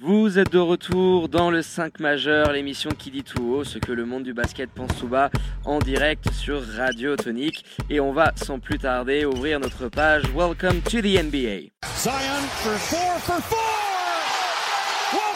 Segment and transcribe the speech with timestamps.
[0.00, 3.92] Vous êtes de retour dans le 5 majeur, l'émission qui dit tout haut ce que
[3.92, 5.30] le monde du basket pense tout bas
[5.64, 7.64] en direct sur Radio Tonique.
[7.88, 11.70] Et on va sans plus tarder ouvrir notre page Welcome to the NBA.
[11.72, 12.50] Welcome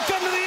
[0.07, 0.39] to the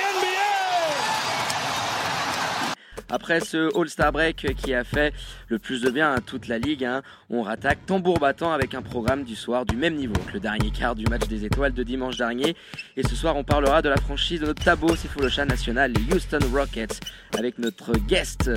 [3.12, 5.12] Après ce All-Star Break qui a fait
[5.48, 8.80] le plus de bien à toute la ligue, hein, on rattaque tambour battant avec un
[8.80, 11.82] programme du soir du même niveau que le dernier quart du match des étoiles de
[11.82, 12.56] dimanche dernier.
[12.96, 14.95] Et ce soir, on parlera de la franchise de notre tableau
[15.28, 17.01] chat national, les Houston Rockets,
[17.37, 18.51] avec notre guest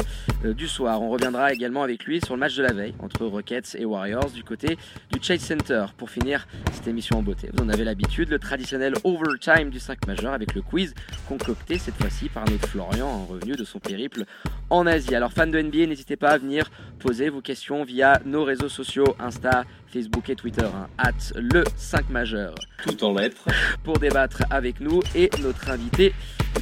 [0.45, 1.01] euh, du soir.
[1.01, 4.31] On reviendra également avec lui sur le match de la veille entre Rockets et Warriors
[4.31, 4.77] du côté
[5.11, 7.49] du Chase Center pour finir cette émission en beauté.
[7.53, 10.93] Vous en avez l'habitude, le traditionnel overtime du 5 majeur avec le quiz
[11.27, 14.23] concocté cette fois-ci par notre Florian en revenu de son périple
[14.69, 15.15] en Asie.
[15.15, 19.15] Alors fans de NBA, n'hésitez pas à venir poser vos questions via nos réseaux sociaux,
[19.19, 22.55] Insta, Facebook et Twitter, hein, at le 5 majeur.
[22.83, 23.45] Tout en lettres.
[23.83, 26.13] Pour débattre avec nous et notre invité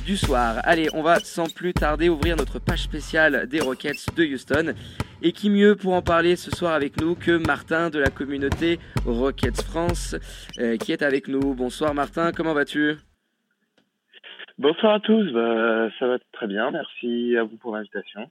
[0.06, 0.58] du soir.
[0.64, 4.74] Allez, on va sans plus tarder ouvrir notre page spéciale des Rockets de Houston.
[5.22, 8.80] Et qui mieux pour en parler ce soir avec nous que Martin de la communauté
[9.06, 10.16] Rockets France
[10.60, 11.54] euh, qui est avec nous.
[11.54, 12.98] Bonsoir Martin, comment vas-tu?
[14.60, 18.30] Bonsoir à tous, bah, ça va très bien, merci à vous pour l'invitation.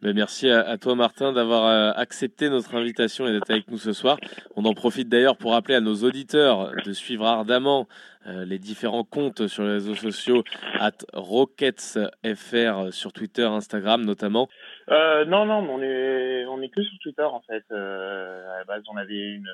[0.00, 3.92] Ben, merci à, toi Martin d'avoir euh, accepté notre invitation et d'être avec nous ce
[3.92, 4.16] soir.
[4.56, 7.86] On en profite d'ailleurs pour rappeler à nos auditeurs de suivre ardemment
[8.26, 10.42] euh, les différents comptes sur les réseaux sociaux
[10.80, 14.48] at RocketsFR sur Twitter, Instagram notamment.
[14.88, 17.64] Euh, non, non, on est, on est que sur Twitter en fait.
[17.70, 19.50] à la base, on avait une,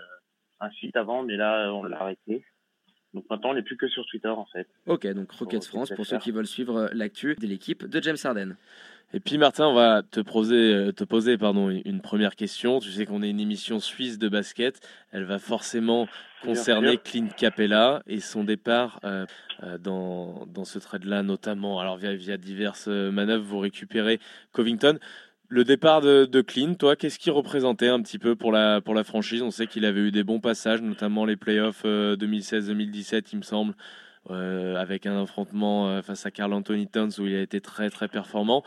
[0.60, 2.44] un site avant, mais là, on l'a arrêté.
[3.14, 4.67] Donc maintenant, on n'est plus que sur Twitter en fait.
[4.87, 8.17] Ok, donc Rockets France pour ceux qui veulent suivre euh, l'actu de l'équipe de James
[8.23, 8.56] Harden.
[9.14, 12.79] Et puis Martin, on va te poser, euh, te poser pardon, une première question.
[12.79, 14.86] Tu sais qu'on est une émission suisse de basket.
[15.12, 16.06] Elle va forcément
[16.42, 19.25] concerner Clint Capella et son départ euh,
[19.81, 21.81] dans, dans ce trade-là notamment.
[21.81, 24.20] Alors via, via diverses manœuvres, vous récupérez
[24.53, 24.98] Covington.
[25.50, 29.02] Le départ de, de toi, qu'est-ce qu'il représentait un petit peu pour la, pour la
[29.02, 29.40] franchise?
[29.40, 33.42] On sait qu'il avait eu des bons passages, notamment les playoffs 2016-2017, euh, il me
[33.42, 33.74] semble,
[34.28, 37.89] euh, avec un affrontement euh, face à Carl Anthony Towns où il a été très
[37.89, 38.62] très performant.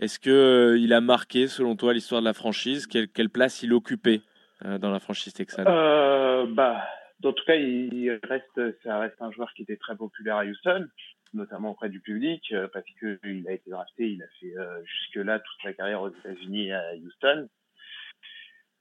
[0.00, 2.88] Est-ce que il a marqué, selon toi, l'histoire de la franchise?
[2.88, 4.22] Quelle, quelle, place il occupait
[4.64, 5.66] dans la franchise texane?
[5.66, 6.82] Bah,
[7.22, 10.88] En tout cas, il reste, ça reste un joueur qui était très populaire à Houston
[11.34, 14.82] notamment auprès du public, euh, parce que il a été drafté, il a fait euh,
[14.84, 17.48] jusque-là toute sa carrière aux États-Unis à Houston.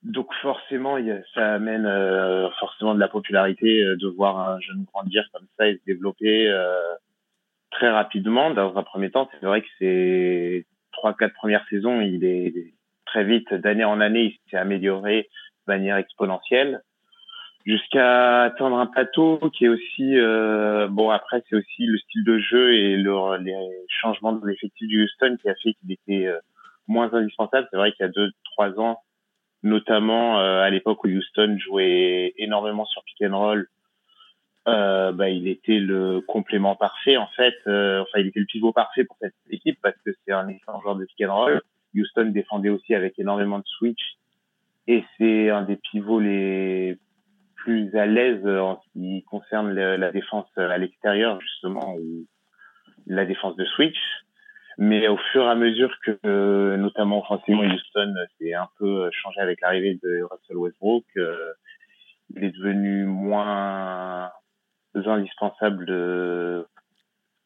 [0.03, 0.97] Donc forcément,
[1.33, 5.77] ça amène euh, forcément de la popularité de voir un jeune grandir comme ça et
[5.77, 6.53] se développer
[7.71, 8.51] très rapidement.
[8.51, 12.73] Dans un premier temps, c'est vrai que ces trois, quatre premières saisons, il est
[13.05, 15.29] très vite, d'année en année, il s'est amélioré
[15.67, 16.81] de manière exponentielle
[17.65, 22.39] jusqu'à atteindre un plateau qui est aussi euh, bon après c'est aussi le style de
[22.39, 23.55] jeu et le, les
[23.87, 26.39] changements de l'effectif du Houston qui a fait qu'il était euh,
[26.87, 27.67] moins indispensable.
[27.71, 28.99] C'est vrai qu'il y a deux trois ans
[29.63, 33.67] notamment euh, à l'époque où Houston jouait énormément sur pick and roll
[34.67, 39.05] euh, bah, il était le complément parfait en fait enfin il était le pivot parfait
[39.05, 41.61] pour cette équipe parce que c'est un excellent joueur de pick and roll.
[41.95, 44.17] Houston défendait aussi avec énormément de switch
[44.87, 46.97] et c'est un des pivots les
[47.63, 52.25] plus à l'aise en ce qui concerne la défense à l'extérieur, justement, ou
[53.07, 53.99] la défense de switch.
[54.77, 59.61] Mais au fur et à mesure que, notamment offensivement, Houston s'est un peu changé avec
[59.61, 61.53] l'arrivée de Russell Westbrook, euh,
[62.35, 64.31] il est devenu moins
[64.95, 66.65] indispensable de,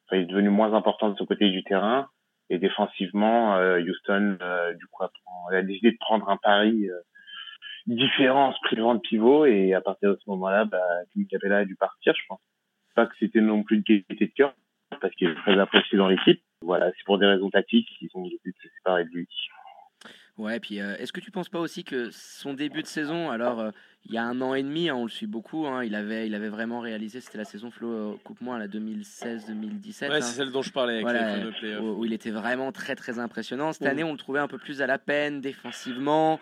[0.06, 2.08] enfin, il est devenu moins important de ce côté du terrain.
[2.50, 6.90] Et défensivement, euh, Houston, euh, du coup, a décidé de prendre un pari
[7.88, 10.80] différence privant de pivot et à partir de ce moment-là, bah,
[11.30, 12.40] Capella a dû partir, je pense.
[12.96, 14.54] Pas que c'était non plus une qualité de cœur,
[15.02, 16.42] parce qu'il est très apprécié dans l'équipe.
[16.62, 19.28] Voilà, c'est pour des raisons tactiques qu'ils ont décidé de se séparer de lui.
[20.38, 23.60] Ouais, puis euh, est-ce que tu penses pas aussi que son début de saison, alors
[23.60, 23.72] euh,
[24.06, 26.28] il y a un an et demi, hein, on le suit beaucoup, hein, il, avait,
[26.28, 30.10] il avait vraiment réalisé, c'était la saison Flo, euh, coupe-moi, la 2016-2017.
[30.10, 30.22] Ouais, hein.
[30.22, 33.74] c'est celle dont je parlais avec les où, où, il était vraiment très très impressionnant.
[33.74, 36.40] Cette année, on le trouvait un peu plus à la peine défensivement.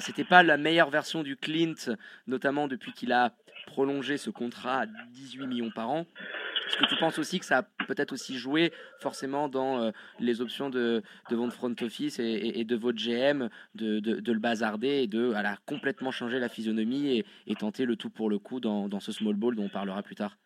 [0.00, 1.96] c'était pas la meilleure version du Clint,
[2.26, 3.32] notamment depuis qu'il a
[3.66, 6.06] prolongé ce contrat à 18 millions par an.
[6.68, 10.42] Est-ce que tu penses aussi que ça a peut-être aussi joué forcément dans euh, les
[10.42, 15.06] options de, de votre front office et, de votre GM de, de, le bazarder et
[15.06, 15.32] de
[15.66, 19.56] complètement changer la physionomie et, tenter le tout pour le coup dans, ce small ball
[19.56, 20.36] dont on parlera plus tard?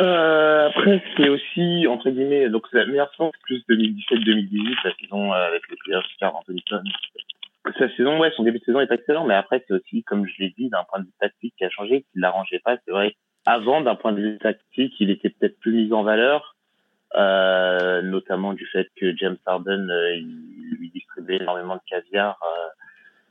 [0.00, 5.32] Euh, après, c'est aussi, entre guillemets, donc c'est la meilleure saison, plus 2017-2018, la saison
[5.32, 6.62] euh, avec les players Car Anthony
[7.78, 10.34] Sa saison, ouais, son début de saison est excellent, mais après, c'est aussi, comme je
[10.40, 12.76] l'ai dit, d'un point de vue tactique qui a changé, qui ne l'arrangeait pas.
[12.84, 13.14] C'est vrai
[13.48, 16.56] avant, d'un point de vue tactique, il était peut-être plus mis en valeur.
[17.14, 22.38] notamment du fait que James Harden il lui distribuait énormément de caviar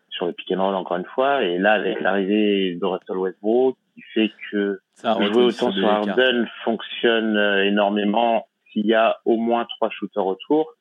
[0.09, 1.43] sur le pick and roll encore une fois.
[1.43, 7.37] Et là, avec l'arrivée de Russell Westbrook, qui fait que jouer autant sur Harden fonctionne
[7.63, 10.73] énormément s'il y a au moins trois shooters autour.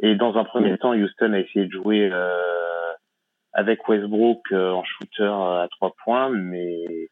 [0.00, 2.92] Et dans un premier temps, Houston a essayé de jouer euh,
[3.52, 7.10] avec Westbrook euh, en shooter à trois points, mais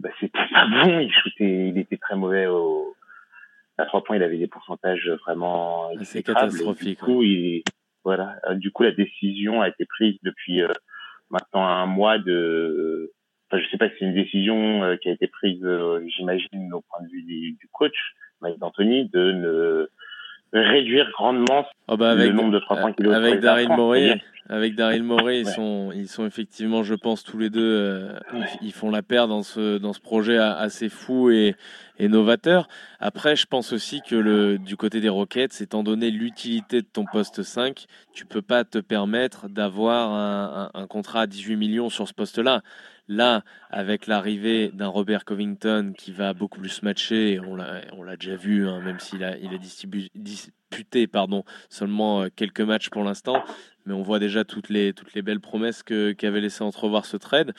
[0.00, 1.00] bah, c'était pas bon.
[1.00, 2.94] Il shootait, il était très mauvais au,
[3.78, 4.16] à trois points.
[4.16, 6.98] Il avait des pourcentages vraiment ah, c'est catastrophique.
[6.98, 7.62] Du coup, il,
[8.04, 8.36] voilà.
[8.48, 10.68] Euh, du coup, la décision a été prise depuis euh,
[11.30, 13.12] maintenant un mois de.
[13.50, 15.66] Enfin, je sais pas si c'est une décision qui a été prise,
[16.16, 19.90] j'imagine, au point de vue du, du coach Mike D'Antoni, de ne
[20.52, 24.74] réduire grandement oh bah avec, le nombre de 3 points qu'il Avec Daryl Morey, avec
[24.74, 28.18] Daryl Morey, ils sont ils sont effectivement, je pense, tous les deux, euh,
[28.62, 31.54] ils, font la paire dans ce dans ce projet assez fou et,
[32.00, 32.66] et novateur.
[32.98, 37.04] Après, je pense aussi que le du côté des Rockets, étant donné l'utilité de ton
[37.04, 41.88] poste 5, tu peux pas te permettre d'avoir un, un, un contrat à 18 millions
[41.88, 42.62] sur ce poste-là.
[43.12, 48.68] Là, avec l'arrivée d'un Robert Covington qui va beaucoup plus matcher, on l'a déjà vu,
[48.68, 49.34] hein, même s'il a,
[50.14, 51.08] disputé
[51.68, 53.42] seulement euh, quelques matchs pour l'instant,
[53.84, 57.52] mais on voit déjà toutes les, belles promesses qu'avait laissé entrevoir ce trade.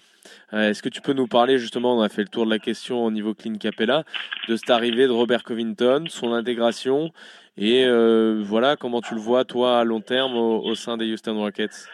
[0.53, 2.59] Euh, est-ce que tu peux nous parler justement, on a fait le tour de la
[2.59, 4.05] question au niveau Clean Capella,
[4.47, 7.11] de cette arrivée de Robert Covington, son intégration,
[7.57, 11.37] et euh, voilà comment tu le vois toi à long terme au sein des Houston
[11.37, 11.89] Rockets?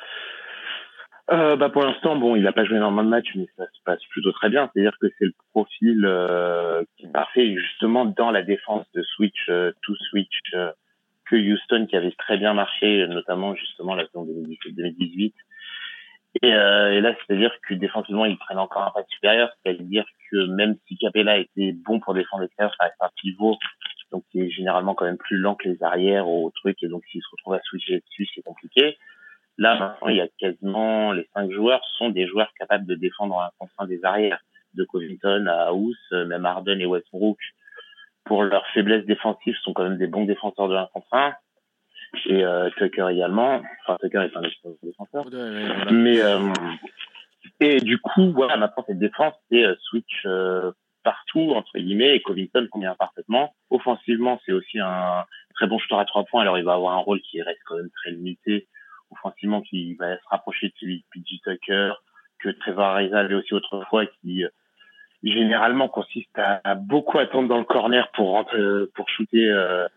[1.30, 3.82] Euh, bah pour l'instant, bon, il n'a pas joué énormément de matchs, mais ça se
[3.84, 4.70] passe plutôt très bien.
[4.74, 9.50] C'est-à-dire que c'est le profil euh, qui est parfait justement dans la défense de switch,
[9.50, 10.72] euh, to switch, euh,
[11.26, 15.36] que Houston qui avait très bien marché, notamment justement la saison 2018.
[16.42, 19.50] Et, euh, et là, c'est-à-dire que défensivement, ils prennent encore un pas supérieur.
[19.64, 23.58] C'est-à-dire que même si Capella était bon pour défendre l'extérieur, ça reste un pivot,
[24.12, 26.82] donc qui est généralement quand même plus lent que les arrières ou trucs.
[26.84, 28.98] Et donc, s'il se retrouve à switcher dessus, c'est compliqué.
[29.58, 33.40] Là, maintenant, il y a quasiment les cinq joueurs sont des joueurs capables de défendre
[33.40, 34.40] un contre des arrières,
[34.74, 37.40] de Covington à House, même Harden et Westbrook.
[38.26, 41.34] Pour leur faiblesse défensive, sont quand même des bons défenseurs de 1 contre 1.
[42.28, 43.62] Et euh, Tucker également.
[43.82, 45.26] Enfin, Tucker est un excellent défenseur.
[45.92, 46.40] Mais euh,
[47.60, 50.72] et du coup, voilà, maintenant cette défense, c'est euh, switch euh,
[51.04, 53.56] partout entre guillemets et Covington convient parfaitement.
[53.70, 55.26] Offensivement, c'est aussi un
[55.56, 56.42] très bon shooter à trois points.
[56.42, 58.68] Alors, il va avoir un rôle qui reste quand même très limité
[59.12, 61.94] offensivement qui va se rapprocher de celui de PG Tucker,
[62.40, 64.50] que Trevor Ariza avait aussi autrefois, qui euh,
[65.24, 68.60] généralement consiste à, beaucoup attendre dans le corner pour rentrer,
[68.94, 69.88] pour shooter euh,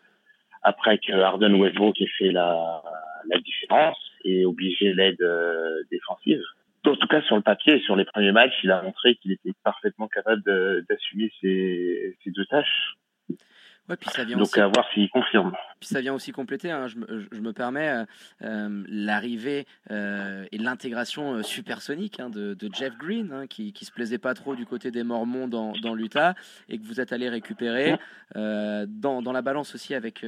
[0.63, 2.83] après que Harden Westbrook ait fait la,
[3.29, 6.43] la différence et obliger l'aide euh, défensive.
[6.87, 9.53] En tout cas, sur le papier, sur les premiers matchs, il a montré qu'il était
[9.63, 10.43] parfaitement capable
[10.89, 12.95] d'assumer ses, ses deux tâches.
[13.91, 14.61] Ouais, puis ça vient Donc aussi...
[14.61, 15.53] à voir s'il confirme.
[15.81, 18.05] Puis ça vient aussi compléter, hein, je, me, je, me permets, euh,
[18.43, 23.91] euh l'arrivée euh, et l'intégration supersonique hein, de, de, Jeff Green, hein, qui, qui se
[23.91, 26.35] plaisait pas trop du côté des Mormons dans, dans l'Utah,
[26.69, 27.97] et que vous êtes allé récupérer
[28.37, 30.25] euh, dans, dans, la balance aussi avec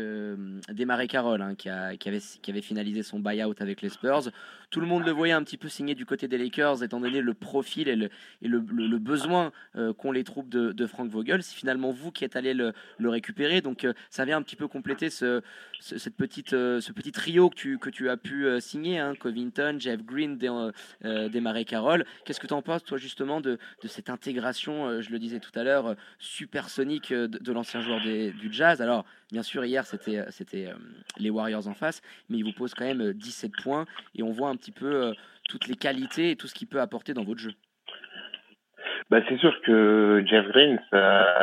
[0.71, 4.31] Desmarais Carroll, qui, a, qui, avait, qui avait finalisé son buyout avec les Spurs.
[4.71, 7.21] Tout le monde le voyait un petit peu signer du côté des Lakers, étant donné
[7.21, 8.09] le profil et le,
[8.41, 9.53] et le, le, le besoin
[9.99, 11.43] qu'ont les troupes de, de Frank Vogel.
[11.43, 14.69] C'est finalement vous qui êtes allé le, le récupérer, donc ça vient un petit peu
[14.69, 15.43] compléter ce
[15.83, 19.15] cette petite, euh, ce petit trio que tu, que tu as pu euh, signer, hein,
[19.19, 20.49] Covington, Jeff Green, des,
[21.05, 22.05] euh, Desmarais Carroll.
[22.25, 25.57] Qu'est-ce que tu en penses, toi, justement, de, de cette intégration, je le disais tout
[25.59, 28.81] à l'heure, supersonique de, de l'ancien joueur des, du Jazz?
[28.81, 30.69] Alors, bien sûr, hier, c'était c'était
[31.19, 34.49] les Warriors en face, mais il vous pose quand même 17 points et on voit
[34.49, 35.15] un petit peu
[35.49, 37.53] toutes les qualités et tout ce qu'il peut apporter dans votre jeu.
[39.11, 41.35] Bah, c'est sûr que Jeff Green, un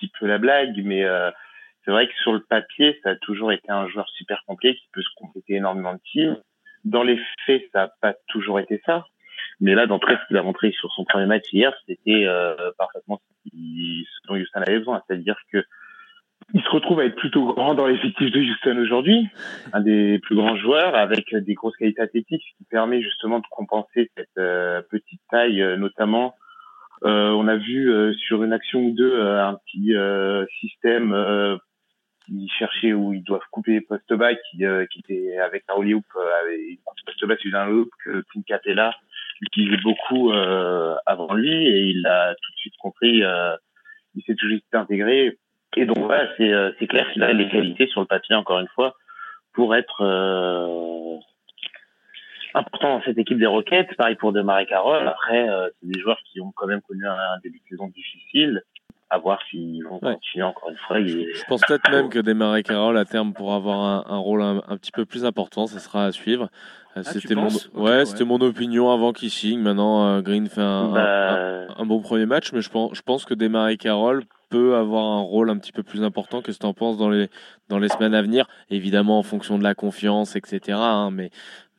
[0.00, 1.04] petit peu la blague, mais
[1.84, 4.88] c'est vrai que sur le papier, ça a toujours été un joueur super complet qui
[4.92, 6.36] peut se compléter énormément de teams.
[6.84, 9.06] Dans les faits, ça n'a pas toujours été ça.
[9.60, 13.20] Mais là, d'entrée, ce qu'il a montré sur son premier match hier, c'était euh, parfaitement
[13.44, 15.02] ce dont Houston avait besoin.
[15.06, 15.64] C'est-à-dire que
[16.52, 19.28] il se retrouve à être plutôt grand dans l'effectif de Houston aujourd'hui,
[19.72, 23.44] un des plus grands joueurs avec des grosses qualités athlétiques, ce qui permet justement de
[23.50, 26.34] compenser cette euh, petite taille, euh, notamment.
[27.02, 29.94] On a vu sur une action ou deux un petit
[30.60, 31.58] système
[32.30, 36.04] ils cherchaient où ils doivent couper post bas qui, euh, qui était avec un hoop
[36.16, 38.94] euh, avec post bas sur un hoop que Clint Capella
[39.40, 43.56] utilisait beaucoup euh, avant lui et il a tout de suite compris euh,
[44.14, 45.38] il s'est tout juste intégré.
[45.76, 48.60] Et donc voilà c'est euh, c'est clair qu'il a les qualités sur le papier encore
[48.60, 48.94] une fois
[49.52, 50.02] pour être
[52.54, 55.48] important dans cette équipe des Rockets pareil pour Demare Carroll après
[55.80, 58.62] c'est des joueurs qui ont quand même connu un, un début de saison difficile
[59.10, 61.02] à voir s'ils vont continuer encore une fois.
[61.02, 64.76] Je pense peut-être même que Desmarais Carroll à terme pour avoir un, un rôle un,
[64.76, 66.48] petit peu plus important, ça sera à suivre.
[66.96, 69.60] Euh, ah, c'était mon, ouais, c'était mon opinion avant qu'il signe.
[69.60, 71.66] Maintenant, euh, Green fait un, bah...
[71.76, 75.20] un, bon premier match, mais je pense, je pense que Desmarais Carroll peut avoir un
[75.20, 76.42] rôle un petit peu plus important.
[76.42, 77.28] Qu'est-ce que tu en penses dans les,
[77.68, 78.46] dans les semaines à venir?
[78.68, 80.76] Évidemment, en fonction de la confiance, etc.
[80.78, 81.30] Hein, mais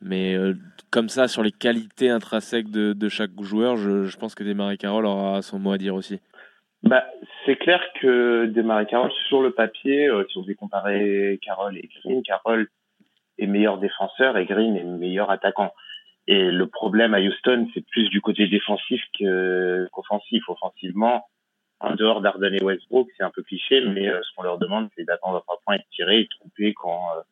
[0.02, 0.54] mais euh,
[0.90, 5.42] comme ça, sur les qualités intrinsèques de, chaque joueur, je, pense que Desmarais Carroll aura
[5.42, 6.20] son mot à dire aussi.
[6.82, 7.04] Bah,
[7.46, 11.88] c'est clair que Desmarais Carroll, sur le papier, euh, si on devait comparer Carroll et
[12.02, 12.66] Green, Carroll
[13.38, 15.72] est meilleur défenseur et Green est meilleur attaquant.
[16.26, 20.48] Et le problème à Houston, c'est plus du côté défensif qu'offensif.
[20.48, 21.26] Offensivement,
[21.82, 24.88] en dehors d'Arden et Westbrook, c'est un peu cliché, mais euh, ce qu'on leur demande,
[24.96, 27.22] c'est d'attendre trois points et de tirer et de tromper quand euh,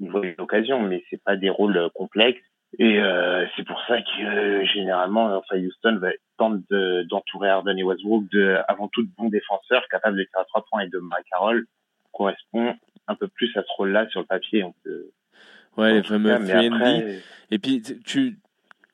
[0.00, 0.82] ils voient une occasion.
[0.82, 2.42] Mais c'est pas des rôles complexes.
[2.78, 7.82] Et euh, c'est pour ça que euh, généralement, enfin Houston va tente d'entourer Harden et
[7.82, 10.98] Westbrook de avant tout de bons défenseurs capables de faire à trois points et de
[10.98, 11.66] Mike Carroll
[12.12, 12.74] correspond
[13.08, 14.64] un peu plus à ce rôle-là sur le papier.
[14.64, 15.10] On peut,
[15.76, 17.20] ouais, les fameux après...
[17.50, 18.38] Et puis tu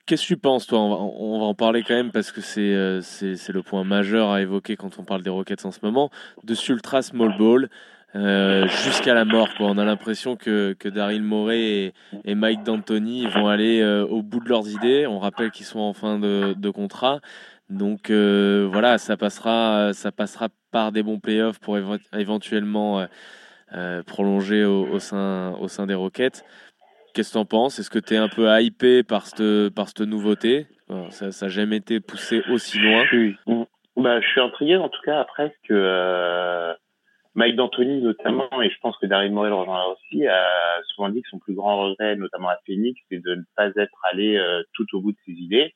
[0.08, 0.80] Qu'est-ce que tu penses, toi?
[0.80, 4.40] On va, en parler quand même parce que euh, c'est c'est le point majeur à
[4.40, 6.10] évoquer quand on parle des Rockets en ce moment.
[6.44, 7.68] De Sultra Small Ball,
[8.16, 9.48] euh, jusqu'à la mort.
[9.54, 9.66] Quoi.
[9.66, 11.92] On a l'impression que, que Daryl Morey
[12.24, 15.06] et, Mike D'Antoni vont aller euh, au bout de leurs idées.
[15.06, 17.20] On rappelle qu'ils sont en fin de, contrat.
[17.68, 21.76] Donc euh, voilà, ça passera, ça passera par des bons playoffs pour
[22.14, 23.06] éventuellement
[24.06, 26.44] prolonger au, sein, au sein des Rockets.
[27.14, 27.78] Qu'est-ce que tu en penses?
[27.78, 30.66] Est-ce que tu es un peu hypé par cette, par cette nouveauté?
[31.10, 33.04] Ça n'a jamais été poussé aussi loin.
[33.04, 33.36] Je suis,
[33.96, 36.74] bah, je suis intrigué en tout cas après que
[37.38, 41.28] Mike D'Antoni notamment, et je pense que Daryl Morel rejoindra aussi, a souvent dit que
[41.28, 44.86] son plus grand regret, notamment à Phoenix, c'est de ne pas être allé euh, tout
[44.94, 45.72] au bout de ses idées.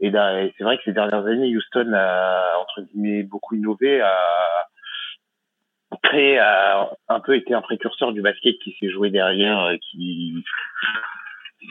[0.00, 4.00] Et, c'est vrai que ces dernières années, Houston a entre guillemets beaucoup innové,
[6.02, 10.44] créé, a un peu été un précurseur du basket qui s'est joué derrière, euh, qui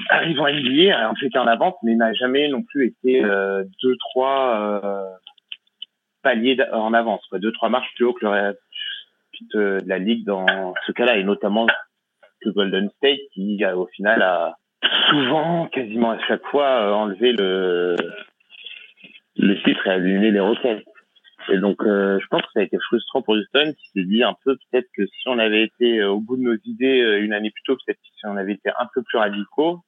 [0.10, 3.96] arrive en NBA, a fait en avance, mais n'a jamais non plus été euh, deux
[3.98, 5.20] trois
[6.22, 8.58] paliers en avance, quoi, deux trois marches plus haut que le
[9.54, 11.68] de la ligue dans ce cas-là, et notamment
[12.42, 14.58] le Golden State qui, euh, au final, a
[15.10, 17.96] souvent, quasiment à chaque fois, euh, enlevé le,
[19.38, 20.86] le titre et allumé les roquettes.
[21.50, 24.24] Et donc, euh, je pense que ça a été frustrant pour Houston qui s'est dit
[24.24, 27.52] un peu peut-être que si on avait été au bout de nos idées une année
[27.52, 29.82] plus tôt, peut-être si on avait été un peu plus radicaux,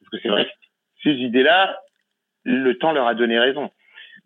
[0.00, 0.50] parce que c'est vrai que
[1.02, 1.78] ces idées-là,
[2.44, 3.70] le temps leur a donné raison.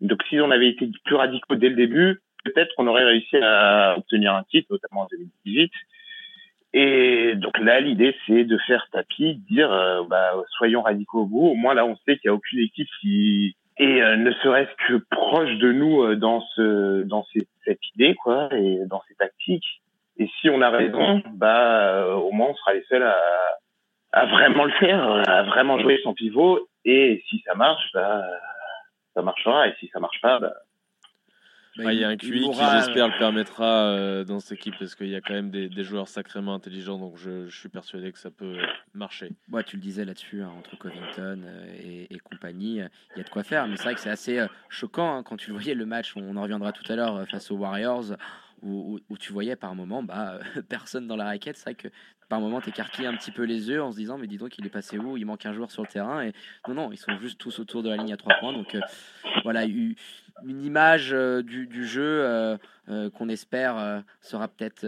[0.01, 3.95] Donc, si on avait été plus radicaux dès le début, peut-être qu'on aurait réussi à
[3.97, 5.71] obtenir un titre, notamment en 2018.
[6.77, 11.25] Et donc là, l'idée, c'est de faire tapis, de dire, euh, bah, soyons radicaux au
[11.25, 11.47] bout.
[11.47, 14.87] Au moins, là, on sait qu'il n'y a aucune équipe qui est euh, ne serait-ce
[14.87, 17.25] que proche de nous euh, dans ce, dans
[17.65, 19.81] cette idée, quoi, et dans ces tactiques.
[20.17, 23.17] Et si on a raison, bah, au moins, on sera les seuls à,
[24.13, 26.67] à vraiment le faire, à vraiment jouer sans pivot.
[26.85, 28.23] Et si ça marche, bah,
[29.13, 29.67] ça marchera.
[29.67, 30.53] Et si ça marche pas, bah,
[31.77, 34.95] bah, il y a un QI qui, j'espère, le permettra euh, dans cette équipe parce
[34.95, 38.11] qu'il y a quand même des, des, joueurs sacrément intelligents, donc je, je, suis persuadé
[38.11, 38.57] que ça peut
[38.93, 39.31] marcher.
[39.51, 43.23] Ouais, tu le disais là-dessus, hein, entre Covington euh, et, et, compagnie, il y a
[43.23, 45.55] de quoi faire, mais c'est vrai que c'est assez euh, choquant hein, quand tu le
[45.55, 48.15] voyais le match, on en reviendra tout à l'heure face aux Warriors.
[48.65, 51.57] Où, tu voyais par moment bah, personne dans la raquette.
[51.57, 51.87] C'est vrai que
[52.27, 54.65] par moment, t'écarquilles un petit peu les yeux en se disant, mais dis donc, il
[54.65, 55.15] est passé où?
[55.15, 56.23] Il manque un joueur sur le terrain.
[56.23, 56.33] Et
[56.67, 58.53] non, non, ils sont juste tous autour de la ligne à trois points.
[58.53, 58.75] Donc
[59.43, 59.65] voilà,
[60.43, 62.57] une image euh, du, jeu euh,
[62.89, 64.85] euh, qu'on espère sera peut-être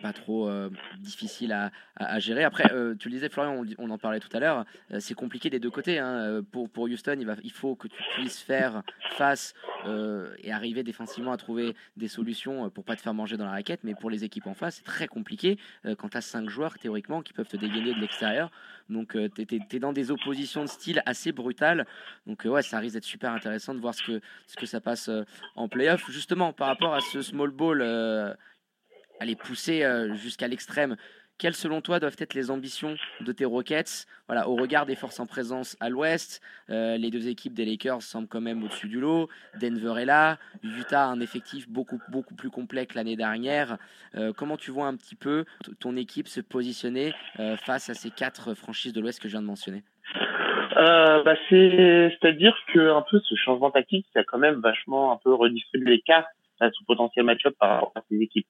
[0.00, 0.50] pas trop
[0.98, 2.44] difficile à, à, gérer.
[2.44, 2.64] Après,
[2.98, 4.64] tu le disais, Florian, on, en parlait tout à l'heure,
[4.98, 5.98] c'est compliqué des deux côtés.
[5.98, 6.42] Hein.
[6.50, 9.54] Pour, pour Houston, il, va, il faut que tu puisses faire face
[10.42, 13.80] et arriver défensivement à trouver des solutions pour pas te faire manger dans la raquette.
[13.84, 15.58] Mais pour les équipes en face, c'est très compliqué
[15.98, 18.50] quand tu as cinq joueurs théoriquement qui peuvent te dégainer de l'extérieur.
[18.88, 21.86] Donc, euh, tu es, dans des oppositions de style assez brutales.
[22.26, 24.80] Donc, euh, ouais, ça risque d'être super intéressant de voir ce que, ce que ça
[24.80, 25.24] passe euh,
[25.56, 26.10] en playoff.
[26.10, 27.82] Justement, par rapport à ce small ball,
[29.22, 30.96] aller pousser jusqu'à l'extrême.
[31.42, 34.06] Quelles, selon toi, doivent être les ambitions de tes Rockets?
[34.28, 38.00] Voilà, Au regard des forces en présence à l'ouest, euh, les deux équipes des Lakers
[38.02, 39.28] semblent quand même au-dessus du lot.
[39.60, 40.38] Denver est là.
[40.62, 43.78] Utah a un effectif beaucoup, beaucoup plus complet que l'année dernière.
[44.14, 45.44] Euh, comment tu vois un petit peu
[45.80, 49.42] ton équipe se positionner euh, face à ces quatre franchises de l'ouest que je viens
[49.42, 49.82] de mentionner?
[50.76, 55.34] Bah C'est-à-dire que un peu ce changement tactique, ça a quand même vachement un peu
[55.34, 56.28] redistribué les cartes
[56.60, 58.46] à ce potentiel match-up par rapport à ces équipes.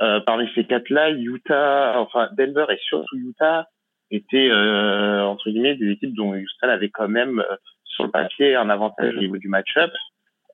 [0.00, 3.66] Euh, parmi ces quatre-là, Utah, enfin Denver et surtout Utah
[4.10, 8.54] étaient euh, entre guillemets des équipes dont Houston avait quand même euh, sur le papier
[8.54, 9.90] un avantage au niveau du match-up.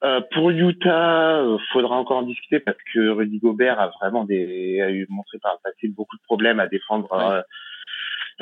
[0.03, 4.81] Euh, pour Utah, euh, faudra encore en discuter parce que Rudy Gobert a vraiment des,
[4.81, 7.43] a eu montré par le passé beaucoup de problèmes à défendre euh,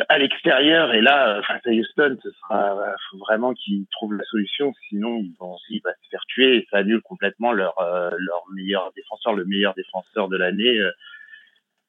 [0.09, 0.95] à l'extérieur.
[0.95, 4.73] Et là, face à Houston, ce sera faut vraiment qu'ils trouvent la solution.
[4.89, 9.35] Sinon, ils vont, il va se faire et ça annule complètement leur leur meilleur défenseur,
[9.35, 10.79] le meilleur défenseur de l'année,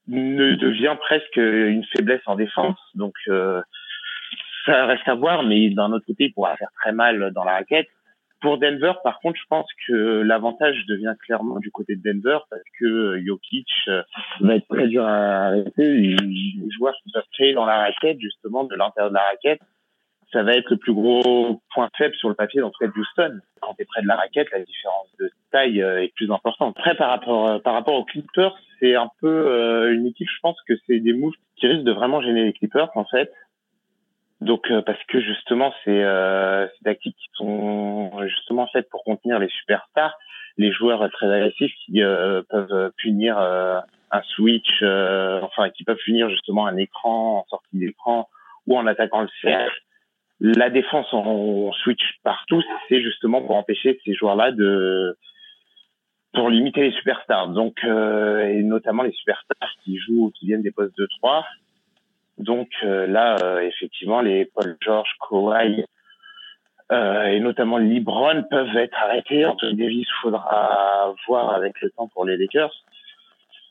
[0.07, 2.79] ne devient presque une faiblesse en défense.
[2.95, 3.15] Donc
[4.65, 7.53] ça reste à voir, mais d'un autre côté, il pourra faire très mal dans la
[7.53, 7.87] raquette.
[8.41, 12.63] Pour Denver, par contre, je pense que l'avantage devient clairement du côté de Denver parce
[12.77, 14.03] que Jokic euh,
[14.41, 15.87] va être très dur à arrêter.
[15.87, 19.61] Les joueurs peuvent créer dans la raquette, justement, de l'intérieur de la raquette,
[20.33, 22.99] ça va être le plus gros point faible sur le papier dans tout cas de
[22.99, 23.39] Houston.
[23.61, 26.75] Quand tu es près de la raquette, la différence de taille euh, est plus importante.
[26.77, 30.57] Après, par rapport, euh, par rapport aux Clippers, c'est un peu une équipe, je pense
[30.67, 33.31] que c'est des moves qui risquent de vraiment gêner les Clippers, en fait.
[34.43, 39.47] Donc euh, parce que justement c'est euh, tactiques qui sont justement faites pour contenir les
[39.47, 40.17] superstars,
[40.57, 43.79] les joueurs très agressifs qui euh, peuvent punir euh,
[44.11, 48.27] un switch, enfin qui peuvent punir justement un écran en sortie d'écran
[48.67, 49.81] ou en attaquant le cercle.
[50.43, 55.17] La défense en switch partout, c'est justement pour empêcher ces joueurs-là de
[56.33, 57.47] pour limiter les superstars.
[57.49, 61.45] Donc et notamment les superstars qui jouent qui viennent des postes de 3
[62.37, 65.85] donc euh, là, euh, effectivement, les Paul George, Kawhi
[66.91, 69.45] euh, et notamment LeBron peuvent être arrêtés.
[69.45, 72.73] Anthony Davis, faudra voir avec le temps pour les Lakers.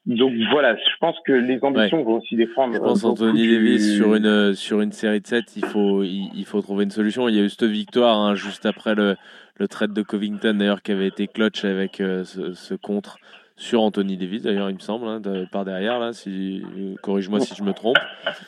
[0.05, 2.75] Donc voilà, je pense que les ambitions vont aussi défendre.
[2.75, 6.61] Je pense Anthony Davis sur une sur une série de 7, il faut il, faut
[6.61, 7.29] trouver une solution.
[7.29, 9.17] Il y a eu cette victoire hein, juste après le
[9.59, 13.19] le trade de Covington d'ailleurs qui avait été clutch avec ce, ce contre
[13.57, 15.21] sur Anthony Davis d'ailleurs il me semble hein,
[15.53, 16.63] par derrière là si
[17.03, 17.99] corrige-moi si je me trompe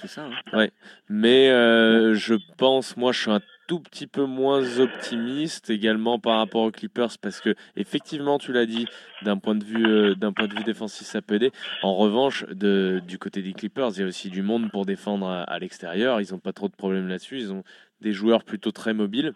[0.00, 0.56] c'est ça hein.
[0.58, 0.72] ouais
[1.08, 6.38] mais euh, je pense moi je suis un tout petit peu moins optimiste également par
[6.38, 8.86] rapport aux Clippers parce que effectivement tu l'as dit
[9.22, 11.50] d'un point de vue euh, d'un point de vue défensif ça peut aider
[11.82, 15.28] en revanche de, du côté des Clippers il y a aussi du monde pour défendre
[15.28, 17.64] à, l'extérieur ils n'ont pas trop de problèmes là-dessus ils ont
[18.00, 19.34] des joueurs plutôt très mobiles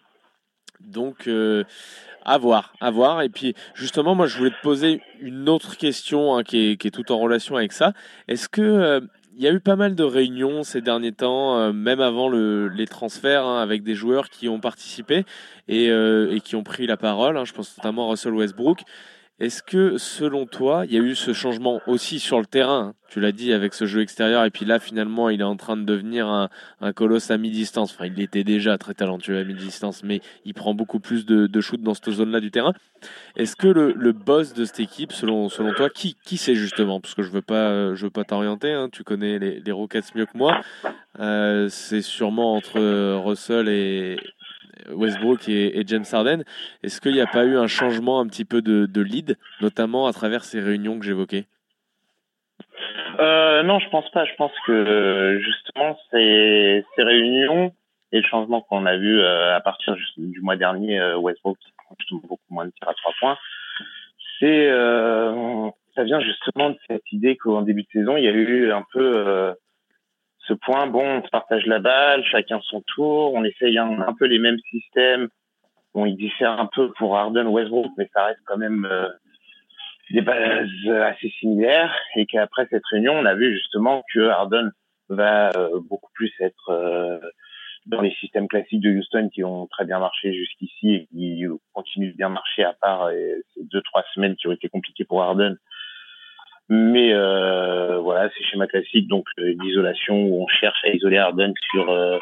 [0.79, 1.63] donc, euh,
[2.23, 3.21] à voir, à voir.
[3.21, 6.87] Et puis, justement, moi, je voulais te poser une autre question hein, qui, est, qui,
[6.87, 7.93] est, tout en relation avec ça.
[8.27, 9.01] Est-ce que euh,
[9.39, 12.67] il y a eu pas mal de réunions ces derniers temps, euh, même avant le,
[12.67, 15.25] les transferts, hein, avec des joueurs qui ont participé
[15.69, 17.37] et, et qui ont pris la parole.
[17.37, 18.83] Hein, je pense notamment à Russell Westbrook.
[19.39, 23.21] Est-ce que, selon toi, il y a eu ce changement aussi sur le terrain Tu
[23.21, 25.83] l'as dit avec ce jeu extérieur, et puis là, finalement, il est en train de
[25.83, 26.49] devenir un,
[26.81, 27.93] un colosse à mi-distance.
[27.93, 31.61] Enfin, il était déjà très talentueux à mi-distance, mais il prend beaucoup plus de, de
[31.61, 32.73] shoot dans cette zone-là du terrain.
[33.37, 36.99] Est-ce que le, boss de cette équipe, selon, selon toi, qui, qui c'est justement?
[36.99, 38.73] Parce que je veux pas, pas t'orienter.
[38.73, 40.59] Hein, tu connais les, les Rockets mieux que moi.
[41.19, 42.79] Euh, c'est sûrement entre
[43.15, 44.17] Russell et,
[44.91, 46.43] Westbrook et, James Harden.
[46.83, 50.13] Est-ce qu'il n'y a pas eu un changement un petit peu de, lead, notamment à
[50.13, 51.45] travers ces réunions que j'évoquais?
[53.19, 54.25] Euh, Non, je pense pas.
[54.25, 57.73] Je pense que justement ces, ces réunions
[58.11, 61.71] et le changement qu'on a vu euh, à partir du mois dernier, euh, Westbrook qui
[61.77, 61.95] prend
[62.27, 63.37] beaucoup moins de tirs à trois points,
[64.39, 68.85] ça vient justement de cette idée qu'en début de saison, il y a eu un
[68.93, 69.53] peu
[70.49, 74.25] ce point, bon, on se partage la balle, chacun son tour, on essaye un, peu
[74.25, 75.29] les mêmes systèmes.
[75.93, 79.09] Bon, ils diffèrent un peu pour Harden, Westbrook, mais ça reste quand même euh,
[80.11, 81.95] des bases assez similaires.
[82.15, 84.71] Et qu'après cette réunion, on a vu justement que Harden
[85.09, 87.19] va euh, beaucoup plus être euh,
[87.85, 92.11] dans les systèmes classiques de Houston qui ont très bien marché jusqu'ici et qui continuent
[92.11, 95.55] de bien marcher à part ces deux trois semaines qui ont été compliquées pour Harden
[96.69, 101.51] mais euh, voilà, c'est schéma classique donc euh, d'isolation où on cherche à isoler Harden
[101.71, 102.19] sur euh,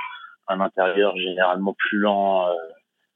[0.48, 2.54] un intérieur généralement plus lent euh,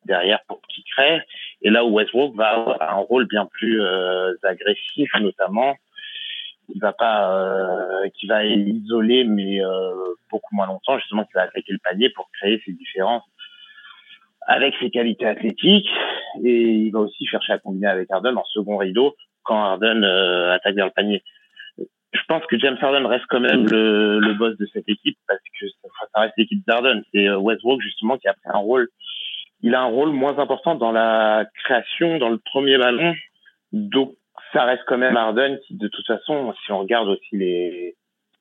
[0.03, 1.21] derrière pour qu'il crée.
[1.61, 3.81] Et là où Westbrook va avoir un rôle bien plus
[4.43, 5.77] agressif notamment,
[6.73, 7.69] il va pas,
[8.15, 9.61] qui va isoler mais
[10.31, 13.23] beaucoup moins longtemps justement, qui va attaquer le panier pour créer ces différences
[14.47, 15.89] avec ses qualités athlétiques
[16.43, 19.15] et il va aussi chercher à combiner avec Harden en second rideau
[19.51, 21.23] quand Harden euh, attaque vers le panier.
[21.77, 25.65] Je pense que James Harden reste quand même le, boss de cette équipe parce que
[26.13, 27.03] ça, reste l'équipe d'Harden.
[27.13, 28.87] C'est euh, Westbrook justement qui a pris un rôle.
[29.61, 33.13] Il a un rôle moins important dans la création, dans le premier ballon.
[33.73, 34.13] Donc
[34.53, 37.95] ça reste quand même Harden qui, de toute façon, si on regarde aussi les,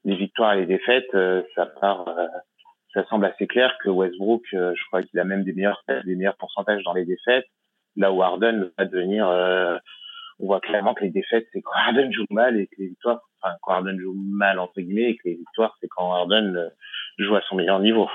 [0.05, 2.07] victoires et les défaites, euh, ça part,
[2.95, 6.37] ça semble assez clair que Westbrook, je crois qu'il a même des meilleurs, des meilleurs
[6.37, 7.47] pourcentages dans les défaites,
[7.97, 9.29] là où Harden va devenir
[10.41, 13.21] on voit clairement que les défaites, c'est quand Harden joue mal et que les victoires,
[13.41, 16.69] enfin, quand Harden joue mal, entre guillemets, et que les victoires, c'est quand Harden euh,
[17.19, 18.09] joue à son meilleur niveau.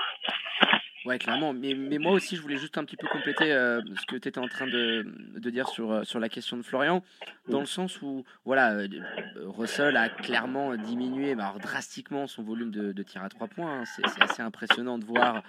[1.06, 1.52] Ouais, clairement.
[1.52, 4.40] Mais, moi aussi, je voulais juste un petit peu compléter euh, ce que tu étais
[4.40, 5.04] en train de,
[5.50, 7.02] dire sur, euh, sur la question de Florian,
[7.48, 8.88] dans le sens où, voilà, euh,
[9.44, 13.82] Russell a clairement diminué alors, drastiquement son volume de, tir à trois points.
[13.82, 13.84] Hein.
[13.84, 15.42] C'est assez impressionnant de voir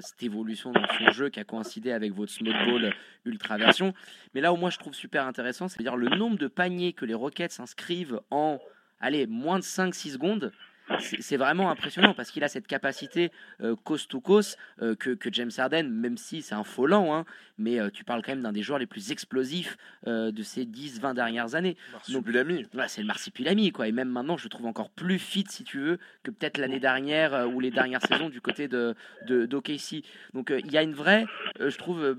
[0.00, 2.94] cette évolution dans son jeu qui a coïncidé avec votre small ball
[3.26, 3.92] ultra version.
[4.34, 7.12] Mais là où moi je trouve super intéressant, c'est-à-dire le nombre de paniers que les
[7.12, 8.58] Rockets s'inscrivent en
[9.00, 10.52] allez, moins de 5-6 secondes
[10.98, 13.30] c'est vraiment impressionnant parce qu'il a cette capacité
[13.62, 17.24] euh, coast to coast euh, que, James Harden, même si c'est un faux lent, hein,
[17.58, 19.76] mais euh, tu parles quand même d'un des joueurs les plus explosifs
[20.06, 21.76] de ces 10-20 dernières années.
[21.92, 22.66] Marsupilami.
[22.88, 23.88] c'est le Marsipulami, quoi.
[23.88, 26.80] Et même maintenant, je le trouve encore plus fit, si tu veux, que peut-être l'année
[26.80, 28.94] dernière ou les dernières saisons du côté de
[29.26, 30.02] d'OKC.
[30.34, 31.26] Donc il y a une vraie,
[31.58, 32.16] je trouve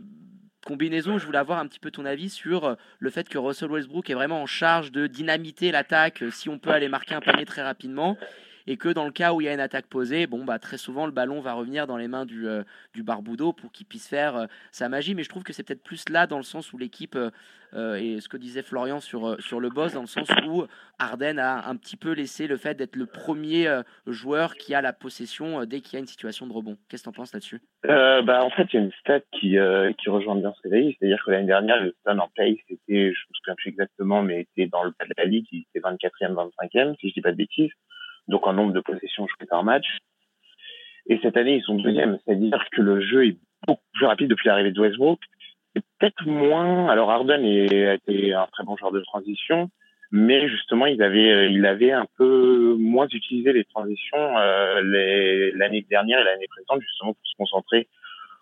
[0.65, 4.09] combinaison, je voulais avoir un petit peu ton avis sur le fait que Russell Westbrook
[4.09, 7.63] est vraiment en charge de dynamiter l'attaque si on peut aller marquer un panier très
[7.63, 8.17] rapidement
[8.67, 10.77] et que dans le cas où il y a une attaque posée, bon bah très
[10.77, 14.07] souvent le ballon va revenir dans les mains du, euh, du Barbudo pour qu'il puisse
[14.07, 15.15] faire euh, sa magie.
[15.15, 17.17] Mais je trouve que c'est peut-être plus là dans le sens où l'équipe
[17.73, 20.65] euh, et ce que disait Florian sur sur le boss, dans le sens où
[20.99, 24.91] Arden a un petit peu laissé le fait d'être le premier joueur qui a la
[24.91, 26.77] possession dès qu'il y a une situation de rebond.
[26.89, 27.61] Qu'est-ce que tu en penses là-dessus?
[27.83, 29.55] Bah, En fait, il y a une stat qui,
[29.97, 33.21] qui rejoint bien ce dit, c'est-à-dire que l'année dernière, le stade en pace, c'était, je
[33.29, 36.33] me souviens plus exactement, mais était dans le bas de la ligue, il était 24e,
[36.33, 37.71] 25e, si je dis pas de bêtises
[38.27, 39.85] donc en nombre de possessions jouées par match.
[41.07, 44.47] Et cette année, ils sont deuxième, c'est-à-dire que le jeu est beaucoup plus rapide depuis
[44.47, 45.19] l'arrivée de Westbrook.
[45.75, 46.89] Et peut-être moins.
[46.89, 49.69] Alors Harden a été un très bon joueur de transition,
[50.11, 54.81] mais justement, il avait, il avait un peu moins utilisé les transitions euh,
[55.55, 57.87] l'année dernière et l'année précédente, justement pour se concentrer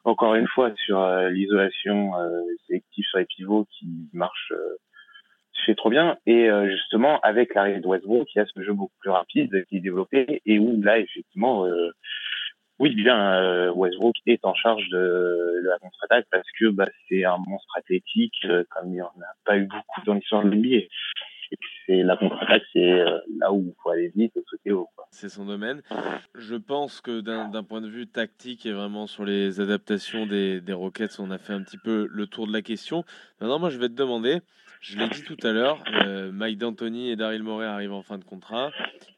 [0.03, 4.53] encore une fois sur euh, l'isolation euh, sélective sur les pivots qui marche
[5.59, 6.17] euh, fait trop bien.
[6.25, 9.65] Et euh, justement, avec l'arrivée de Westbrook, il y a ce jeu beaucoup plus rapide
[9.69, 11.91] qui est développé et où là, effectivement, euh,
[12.79, 17.37] oui, bien, euh, Westbrook est en charge de, la contre-attaque parce que bah, c'est un
[17.45, 20.87] monstre athlétique, comme il n'y en a pas eu beaucoup dans l'histoire de l'NBA.
[21.85, 23.03] C'est la contre-attaque, c'est
[23.37, 24.89] là où il faut aller vite et sauter haut.
[25.11, 25.81] C'est son domaine.
[26.35, 30.73] Je pense que d'un point de vue tactique et vraiment sur les adaptations des, des
[30.73, 33.03] Rockets, on a fait un petit peu le tour de la question.
[33.41, 34.41] Maintenant, moi, je vais te demander,
[34.81, 38.17] je l'ai dit tout à l'heure, euh, Mike D'Antoni et Daryl Morey arrivent en fin
[38.17, 38.71] de contrat.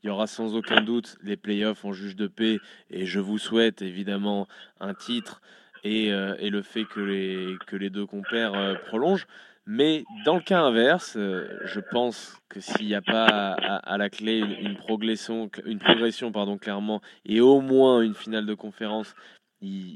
[0.04, 2.58] Il y aura sans aucun doute les playoffs en juge de paix
[2.90, 4.48] et je vous souhaite évidemment
[4.80, 5.42] un titre
[5.84, 9.28] et, euh, le fait que les, deux compères euh, prolongent.
[9.74, 14.40] Mais dans le cas inverse, je pense que s'il n'y a pas à, la clé
[14.40, 19.16] une, progression, une progression pardon, clairement, et au moins une finale de conférence,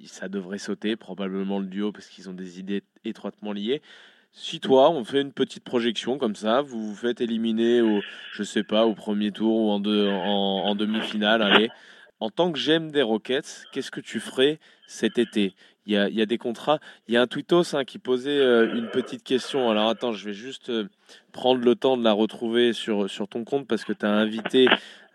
[0.05, 3.81] ça devrait sauter, probablement le duo, parce qu'ils ont des idées étroitement liées.
[4.31, 7.99] Si toi, on fait une petite projection comme ça, vous vous faites éliminer au,
[8.31, 11.69] je sais pas, au premier tour ou en, en, demi-finale, allez.
[12.21, 14.57] En tant que j'aime des Rockets, qu'est-ce que tu ferais
[14.87, 15.53] cet été?
[15.85, 16.79] Il y, a, il y a, des contrats.
[17.07, 19.69] Il y a un tweetos hein, qui posait euh, une petite question.
[19.69, 20.89] Alors attends, je vais juste euh,
[21.31, 24.67] prendre le temps de la retrouver sur, sur ton compte parce que tu as invité,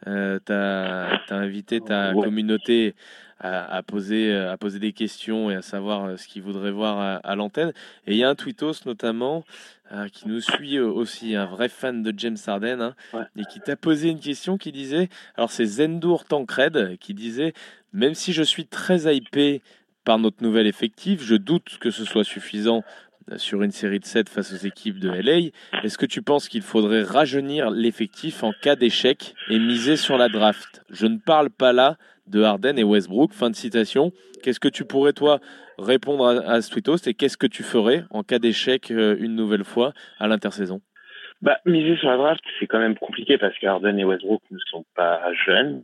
[0.07, 2.95] euh, as, invité ta communauté
[3.41, 7.35] à, poser, à poser des questions et à savoir euh, ce qu'ils voudraient voir à,
[7.37, 7.73] l'antenne.
[8.07, 9.45] Et il y a un tweetos notamment
[9.93, 12.95] euh, qui nous suit aussi, un vrai fan de James Harden, hein,
[13.37, 17.55] et qui t'a posé une question qui disait, alors c'est Zendour Tancred qui disait,
[17.93, 19.63] même si je suis très hypé
[20.05, 22.83] par notre nouvel effectif, je doute que ce soit suffisant
[23.31, 25.51] euh, sur une série de 7 face aux équipes de LA.
[25.83, 30.29] Est-ce que tu penses qu'il faudrait rajeunir l'effectif en cas d'échec et miser sur la
[30.29, 30.83] draft?
[30.91, 33.33] Je ne parle pas là de Harden et Westbrook.
[33.33, 34.13] Fin de citation.
[34.43, 35.41] Qu'est-ce que tu pourrais, toi,
[35.79, 39.65] répondre à, ce tweetos et qu'est-ce que tu ferais en cas d'échec euh, une nouvelle
[39.65, 40.81] fois à l'intersaison?
[41.43, 44.59] Bah, miser sur la draft, c'est quand même compliqué parce que Harden et Westbrook ne
[44.71, 45.83] sont pas jeunes.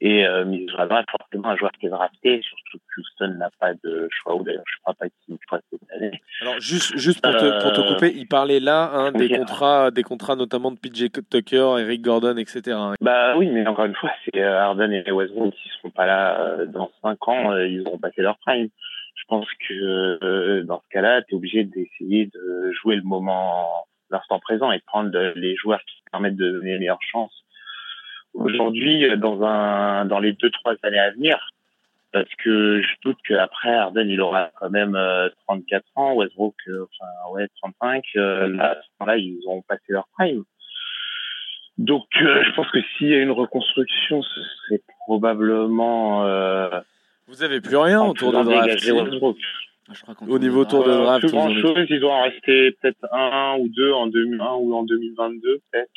[0.00, 4.08] Et euh, draft, forcément, un joueur qui est drafté, surtout que Houston n'a pas de
[4.10, 6.20] choix, ou d'ailleurs, je ne crois pas qu'il choix cette année.
[6.42, 9.90] Alors, juste, juste pour, te, pour te euh, couper, il parlait là hein, des, contrats,
[9.92, 12.76] des contrats notamment de PJ Tucker, Eric Gordon, etc.
[13.00, 16.06] Bah oui, mais encore une fois, c'est euh, Harden et Westbrook qui ne seront pas
[16.06, 18.68] là euh, dans 5 ans, ils auront passé leur prime.
[19.14, 24.40] Je pense que dans ce cas-là, tu es obligé d'essayer de jouer le moment, l'instant
[24.40, 27.44] présent et de prendre les joueurs qui permettent de donner les meilleures chances
[28.34, 31.38] aujourd'hui euh, dans un dans les deux trois années à venir
[32.12, 34.98] parce que je doute qu'après Arden il aura quand même
[35.46, 40.44] 34 euh, ans Westbrook euh, enfin ouais 35 là là ils ont passé leur prime
[41.78, 46.22] donc je pense que s'il y a une reconstruction ce serait probablement
[47.26, 48.90] vous avez plus rien autour de draft
[49.86, 53.68] ah, au niveau tour de draft, grand chose, ils doivent en rester peut-être un ou
[53.68, 55.90] deux en 2001 ou en 2022, peut-être.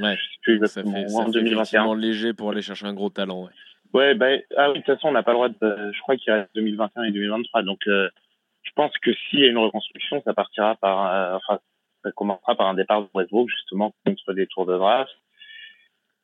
[0.00, 0.16] Ouais.
[0.16, 0.92] Je sais plus exactement.
[0.92, 1.96] Ça fait, ça en 2021.
[1.96, 3.44] léger pour aller chercher un gros talent.
[3.44, 3.50] Ouais.
[3.94, 4.26] Ouais, bah,
[4.56, 5.92] ah de toute façon, on n'a pas le droit de.
[5.92, 7.62] Je crois qu'il reste 2021 et 2023.
[7.62, 8.10] Donc, euh,
[8.62, 11.06] je pense que s'il y a une reconstruction, ça partira par.
[11.06, 11.60] Euh, enfin,
[12.02, 15.12] ça commencera par un départ de Westbrook, justement, contre des tours de draft.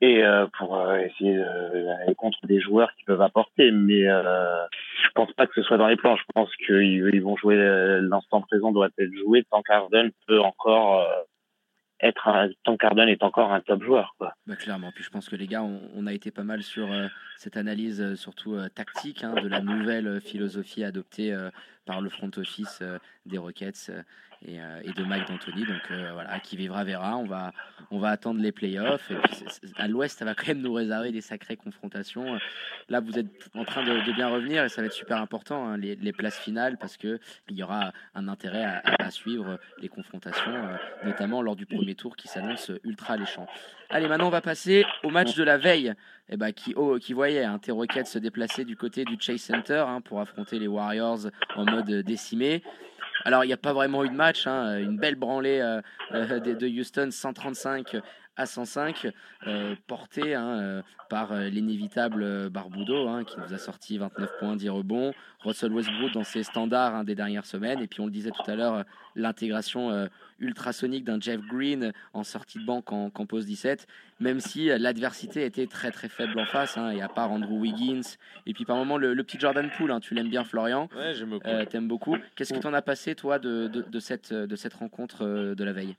[0.01, 3.71] Et euh, pour essayer d'aller contre des joueurs qui peuvent apporter.
[3.71, 6.17] Mais je pense pas que ce soit dans les plans.
[6.17, 7.57] Je pense qu'ils vont jouer.
[8.01, 11.07] L'instant présent doit être joué tant qu'Arden peut encore
[12.03, 14.15] être un, Tom Cardone est encore un top joueur.
[14.19, 14.91] Bah, clairement.
[14.93, 18.01] Puis je pense que les gars, on, a été pas mal sur euh, cette analyse,
[18.01, 21.37] euh, surtout euh, tactique, hein, de la nouvelle philosophie adoptée
[21.85, 22.83] par le front office
[23.27, 23.91] des Rockets
[24.47, 25.65] et, de Mike D'Antoni.
[25.65, 27.17] Donc voilà, qui vivra verra.
[27.17, 27.53] On va,
[27.91, 29.11] on va attendre les playoffs.
[29.11, 29.17] Et
[29.77, 32.39] à l'Ouest, ça va quand même nous réserver des sacrées confrontations.
[32.89, 35.77] Là, vous êtes en train de, bien revenir et ça va être super important, hein,
[35.77, 37.19] les, places finales, parce qu'il
[37.51, 40.53] y aura un intérêt à, suivre les confrontations,
[41.05, 43.47] notamment lors du premier tour qui s'annonce ultra alléchant.
[43.89, 45.95] Allez, maintenant on va passer au match de la veille,
[46.29, 49.41] eh ben, qui, oh, qui voyait un hein, Rockets se déplacer du côté du Chase
[49.41, 51.27] Center hein, pour affronter les Warriors
[51.57, 52.63] en mode décimé.
[53.25, 55.81] Alors, il n'y a pas vraiment eu de match, hein, une belle branlée euh,
[56.13, 57.97] euh, de Houston 135
[58.37, 59.09] à 105,
[59.47, 64.57] euh, porté hein, euh, par euh, l'inévitable Barbudo, hein, qui nous a sorti 29 points,
[64.57, 65.13] 10 rebonds.
[65.41, 67.81] Russell Westbrook dans ses standards hein, des dernières semaines.
[67.81, 68.85] Et puis on le disait tout à l'heure,
[69.17, 73.87] l'intégration ultrasonique d'un Jeff Green en sortie de banque en, en pause 17,
[74.21, 76.77] même si l'adversité était très très faible en face.
[76.77, 78.03] et à part Andrew Wiggins,
[78.47, 81.49] et puis par moment le, petit Jordan Poole, tu l'aimes bien Florian Ouais, j'aime beaucoup.
[81.71, 82.17] T'aimes beaucoup.
[82.37, 85.97] Qu'est-ce que t'en as passé toi de, de, cette, de cette rencontre de la veille?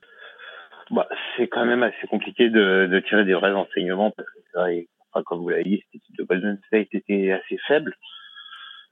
[0.92, 5.40] Bah, c'est quand même assez compliqué de, de, tirer des vrais enseignements parce que comme
[5.40, 7.94] vous l'avez dit, cette équipe de Golden State était assez faible.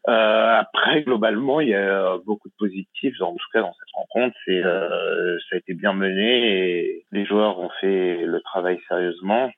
[0.08, 4.36] Euh, après, globalement, il y a beaucoup de positifs, en tout cas dans cette rencontre.
[4.48, 9.50] Euh, ça a été bien mené et les joueurs ont fait le travail sérieusement.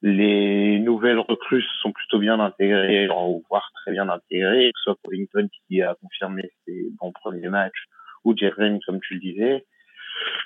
[0.00, 3.06] Les nouvelles recrues sont plutôt bien intégrées,
[3.48, 7.84] voire très bien intégrées, que ce soit Covington qui a confirmé ses bons premiers matchs
[8.24, 9.64] ou Jalen, comme tu le disais.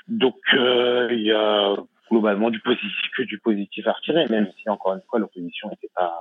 [0.09, 1.77] Donc euh, il y a
[2.11, 5.91] globalement du positif que du positif à retirer, même si encore une fois l'opposition n'était
[5.95, 6.15] pas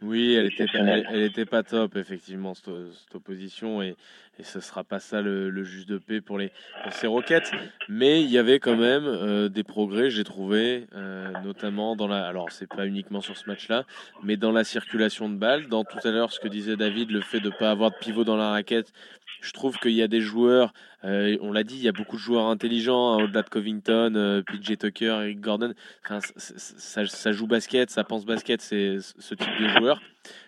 [0.00, 2.68] oui, elle était, elle, était pas top, effectivement, cette,
[3.14, 3.96] opposition, et,
[4.38, 6.52] et ce sera pas ça le, le juge de paix pour, les,
[6.84, 7.50] pour ces roquettes.
[7.88, 12.28] Mais il y avait quand même euh, des progrès, j'ai trouvé, euh, notamment dans la.
[12.28, 13.84] Alors, c'est pas uniquement sur ce match-là,
[14.22, 15.66] mais dans la circulation de balles.
[15.66, 17.96] Dans tout à l'heure, ce que disait David, le fait de ne pas avoir de
[17.96, 18.92] pivot dans la raquette,
[19.40, 20.72] je trouve qu'il y a des joueurs,
[21.04, 24.14] euh, on l'a dit, il y a beaucoup de joueurs intelligents, hein, au-delà de Covington,
[24.16, 25.74] euh, PJ Tucker, Eric Gordon.
[26.04, 30.00] Enfin, ça, ça, joue basket, ça pense basket, c'est ce type de joueur.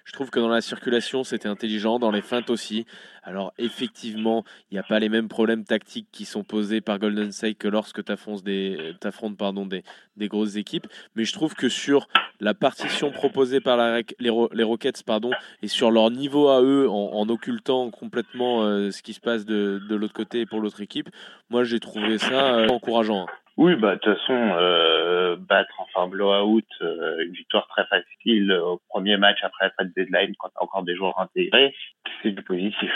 [0.04, 2.86] Je trouve que dans la circulation, c'était intelligent, dans les feintes aussi.
[3.22, 7.32] Alors effectivement, il n'y a pas les mêmes problèmes tactiques qui sont posés par Golden
[7.32, 8.94] State que lorsque tu affrontes, des,
[9.38, 9.82] pardon, des,
[10.28, 10.86] grosses équipes.
[11.14, 12.08] Mais je trouve que sur
[12.40, 13.78] la partition proposée par
[14.18, 14.30] les,
[14.64, 15.30] Rockets pardon,
[15.62, 19.80] et sur leur niveau à eux, en, occultant complètement euh, ce qui se passe de
[19.90, 21.10] l'autre côté pour l'autre équipe,
[21.50, 23.26] moi j'ai trouvé ça euh, encourageant.
[23.56, 28.80] Oui, bah de toute façon, euh, battre enfin blowout, euh, une victoire très facile au
[28.88, 31.74] premier match après la trade deadline quand t'as encore des joueurs intégrés,
[32.22, 32.90] c'est du positif.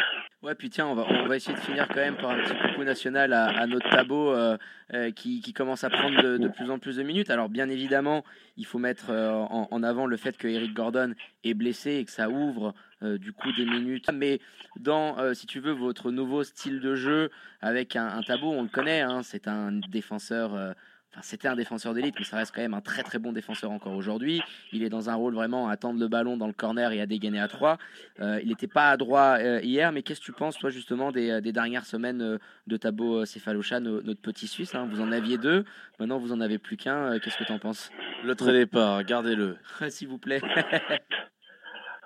[0.44, 2.54] Ouais, puis tiens, on va, on va essayer de finir quand même par un petit
[2.54, 4.58] coucou national à, à notre tableau euh,
[4.92, 7.30] euh, qui, qui, commence à prendre de, de, plus en plus de minutes.
[7.30, 8.24] Alors bien évidemment,
[8.58, 11.14] il faut mettre euh, en, en, avant le fait que Eric Gordon
[11.44, 12.74] est blessé et que ça ouvre
[13.18, 14.10] du coup des minutes.
[14.12, 14.40] Mais
[14.76, 18.68] dans, si tu veux, votre nouveau style de jeu avec un, un tableau, on le
[18.68, 20.74] connaît, hein, c'est un défenseur
[21.22, 23.94] c'était un défenseur d'élite, mais ça reste quand même un très très bon défenseur encore
[23.94, 24.42] aujourd'hui.
[24.72, 27.06] Il est dans un rôle vraiment à tendre le ballon dans le corner et à
[27.06, 27.78] dégainer à 3.
[28.20, 31.12] Euh, il n'était pas à droit euh, hier, mais qu'est-ce que tu penses, toi, justement,
[31.12, 34.88] des, euh, dernières semaines de Tabo Céphalocha, notre petit Suisse hein?
[34.90, 35.64] Vous en aviez deux,
[36.00, 37.18] maintenant vous en avez plus qu'un.
[37.20, 37.90] qu'est-ce que tu en penses?
[38.24, 39.56] Le trait départ, gardez-le.
[39.88, 40.40] S'il vous plaît.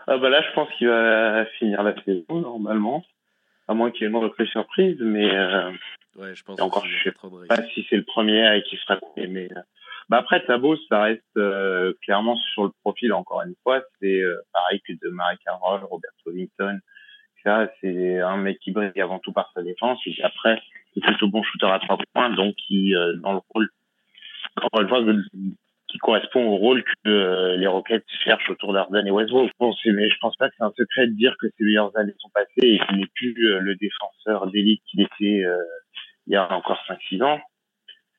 [0.08, 3.04] ah bah là, je pense qu'il va finir la saison, normalement.
[3.66, 5.30] À moins qu'il y ait une recrue surprise, mais
[6.18, 6.60] Ouais, je pense.
[6.60, 7.12] encore, je sais
[7.48, 9.60] pas si c'est le premier et qui sera mais euh,
[10.08, 13.12] bah après Tabo, ça reste euh, clairement sur le profil.
[13.12, 16.80] Encore une fois, c'est euh, pareil que de Mary Carroll, Robert Covington.
[17.44, 20.60] Ça, c'est un mec qui brille avant tout par sa défense et après,
[20.96, 23.68] il est plutôt bon shooter à trois points, donc qui dans le rôle,
[24.56, 25.04] encore une fois,
[25.88, 29.50] qui correspond au rôle que les Rockets cherchent autour d'Arden et Westbrook.
[29.58, 32.14] Bon, mais je pense pas que c'est un secret de dire que ses meilleures années
[32.18, 35.44] sont passées et qu'il n'est plus le défenseur d'élite qu'il était
[36.28, 37.40] il y a encore 5-6 ans,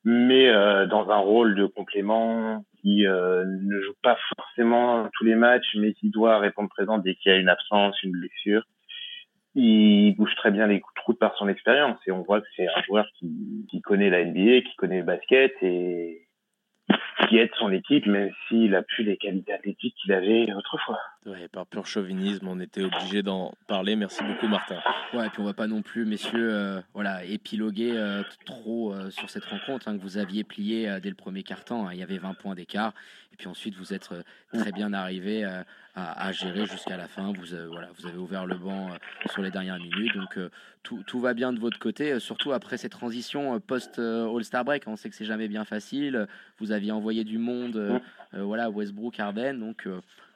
[0.03, 5.35] mais euh, dans un rôle de complément qui euh, ne joue pas forcément tous les
[5.35, 8.63] matchs, mais qui doit répondre présent dès qu'il y a une absence, une blessure.
[9.55, 12.81] Il bouge très bien les trous par son expérience et on voit que c'est un
[12.83, 16.27] joueur qui, qui connaît la NBA, qui connaît le basket et
[17.27, 20.99] qui aide son équipe, même s'il a plus les qualités athlétiques qu'il avait autrefois.
[21.25, 23.95] Ouais, par pur chauvinisme, on était obligé d'en parler.
[23.95, 24.79] Merci beaucoup, Martin.
[25.13, 29.09] Ouais, et puis on va pas non plus, messieurs, euh, voilà, épiloguer euh, trop euh,
[29.11, 31.87] sur cette rencontre hein, que vous aviez pliée dès le premier quart-temps.
[31.87, 31.93] Hein.
[31.93, 32.93] il y avait 20 points d'écart,
[33.33, 34.09] et puis ensuite vous êtes
[34.53, 37.33] très bien arrivé à, à, gérer jusqu'à la fin.
[37.33, 38.89] Vous, voilà, vous avez ouvert le banc
[39.29, 40.39] sur les dernières minutes, donc
[40.83, 44.83] tout, tout, va bien de votre côté, surtout après cette transition post All-Star Break.
[44.87, 46.27] On sait que c'est jamais bien facile.
[46.59, 48.01] Vous aviez envoyé du monde,
[48.33, 49.87] voilà, Westbrook, Arden, donc.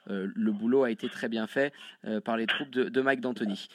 [0.08, 1.72] le boulot a été très bien fait
[2.24, 3.68] par les troupes de, de Mike D'Antoni.